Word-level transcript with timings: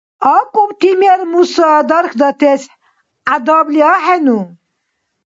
АкӀубти 0.35 0.89
мер-муса 0.99 1.69
дархьдатес 1.89 2.63
гӀядабли 3.27 3.81
ахӀену? 3.93 4.39